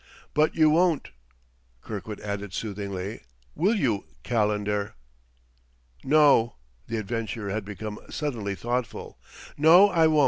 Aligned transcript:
But 0.33 0.55
you 0.55 0.71
won't," 0.71 1.11
Kirkwood 1.83 2.19
added 2.21 2.55
soothingly, 2.55 3.21
"will 3.53 3.75
you, 3.75 4.05
Calendar?" 4.23 4.95
"No." 6.03 6.55
The 6.87 6.97
adventurer 6.97 7.51
had 7.51 7.65
become 7.65 7.99
suddenly 8.09 8.55
thoughtful. 8.55 9.19
"No, 9.57 9.89
I 9.89 10.07
won't. 10.07 10.19